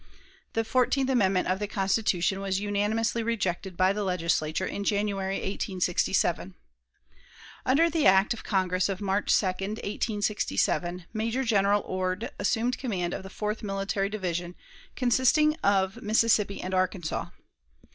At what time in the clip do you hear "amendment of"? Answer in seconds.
1.11-1.59